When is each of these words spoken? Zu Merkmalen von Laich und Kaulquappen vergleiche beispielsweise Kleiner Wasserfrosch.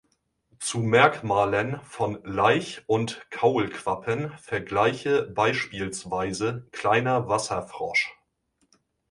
Zu 0.57 0.79
Merkmalen 0.79 1.79
von 1.81 2.17
Laich 2.23 2.81
und 2.87 3.23
Kaulquappen 3.29 4.31
vergleiche 4.39 5.27
beispielsweise 5.27 6.65
Kleiner 6.71 7.29
Wasserfrosch. 7.29 8.11